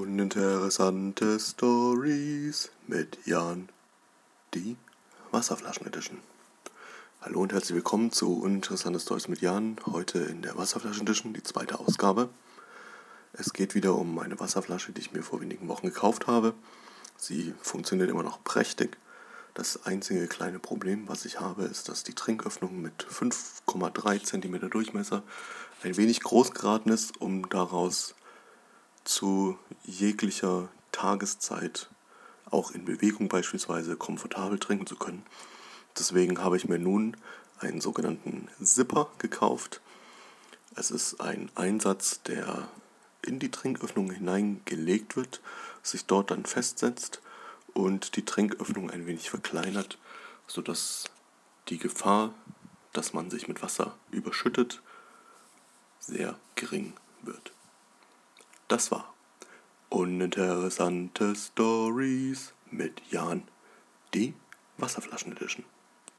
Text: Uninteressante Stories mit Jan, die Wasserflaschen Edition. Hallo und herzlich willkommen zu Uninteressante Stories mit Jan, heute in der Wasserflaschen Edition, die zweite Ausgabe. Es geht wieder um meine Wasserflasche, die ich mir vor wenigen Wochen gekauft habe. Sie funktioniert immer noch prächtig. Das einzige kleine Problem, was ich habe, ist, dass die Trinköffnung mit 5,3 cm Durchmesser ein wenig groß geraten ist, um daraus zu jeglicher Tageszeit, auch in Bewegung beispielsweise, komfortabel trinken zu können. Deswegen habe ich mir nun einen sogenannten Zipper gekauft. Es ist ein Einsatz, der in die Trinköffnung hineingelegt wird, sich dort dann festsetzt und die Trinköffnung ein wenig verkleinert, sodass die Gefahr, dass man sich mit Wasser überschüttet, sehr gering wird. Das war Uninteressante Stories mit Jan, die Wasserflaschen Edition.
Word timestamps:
Uninteressante 0.00 1.40
Stories 1.40 2.70
mit 2.86 3.18
Jan, 3.26 3.68
die 4.54 4.76
Wasserflaschen 5.32 5.88
Edition. 5.88 6.18
Hallo 7.20 7.40
und 7.40 7.52
herzlich 7.52 7.74
willkommen 7.74 8.12
zu 8.12 8.38
Uninteressante 8.40 9.00
Stories 9.00 9.26
mit 9.26 9.40
Jan, 9.40 9.76
heute 9.86 10.20
in 10.20 10.42
der 10.42 10.56
Wasserflaschen 10.56 11.02
Edition, 11.02 11.32
die 11.32 11.42
zweite 11.42 11.80
Ausgabe. 11.80 12.28
Es 13.32 13.52
geht 13.52 13.74
wieder 13.74 13.96
um 13.96 14.14
meine 14.14 14.38
Wasserflasche, 14.38 14.92
die 14.92 15.00
ich 15.00 15.10
mir 15.10 15.24
vor 15.24 15.40
wenigen 15.40 15.66
Wochen 15.66 15.88
gekauft 15.88 16.28
habe. 16.28 16.54
Sie 17.16 17.52
funktioniert 17.60 18.08
immer 18.08 18.22
noch 18.22 18.44
prächtig. 18.44 18.98
Das 19.54 19.84
einzige 19.84 20.28
kleine 20.28 20.60
Problem, 20.60 21.08
was 21.08 21.24
ich 21.24 21.40
habe, 21.40 21.64
ist, 21.64 21.88
dass 21.88 22.04
die 22.04 22.14
Trinköffnung 22.14 22.80
mit 22.80 23.04
5,3 23.04 24.22
cm 24.22 24.70
Durchmesser 24.70 25.24
ein 25.82 25.96
wenig 25.96 26.20
groß 26.20 26.52
geraten 26.52 26.90
ist, 26.90 27.20
um 27.20 27.48
daraus 27.48 28.14
zu 29.08 29.58
jeglicher 29.84 30.68
Tageszeit, 30.92 31.88
auch 32.50 32.72
in 32.72 32.84
Bewegung 32.84 33.28
beispielsweise, 33.28 33.96
komfortabel 33.96 34.58
trinken 34.58 34.86
zu 34.86 34.96
können. 34.96 35.24
Deswegen 35.98 36.42
habe 36.42 36.58
ich 36.58 36.68
mir 36.68 36.78
nun 36.78 37.16
einen 37.58 37.80
sogenannten 37.80 38.48
Zipper 38.62 39.08
gekauft. 39.16 39.80
Es 40.76 40.90
ist 40.90 41.22
ein 41.22 41.50
Einsatz, 41.54 42.20
der 42.24 42.68
in 43.22 43.38
die 43.38 43.50
Trinköffnung 43.50 44.10
hineingelegt 44.10 45.16
wird, 45.16 45.40
sich 45.82 46.04
dort 46.04 46.30
dann 46.30 46.44
festsetzt 46.44 47.22
und 47.72 48.14
die 48.14 48.26
Trinköffnung 48.26 48.90
ein 48.90 49.06
wenig 49.06 49.30
verkleinert, 49.30 49.96
sodass 50.46 51.04
die 51.68 51.78
Gefahr, 51.78 52.34
dass 52.92 53.14
man 53.14 53.30
sich 53.30 53.48
mit 53.48 53.62
Wasser 53.62 53.96
überschüttet, 54.10 54.82
sehr 55.98 56.38
gering 56.56 56.92
wird. 57.22 57.52
Das 58.68 58.90
war 58.90 59.14
Uninteressante 59.88 61.34
Stories 61.34 62.52
mit 62.70 63.00
Jan, 63.10 63.44
die 64.12 64.34
Wasserflaschen 64.76 65.32
Edition. 65.32 65.64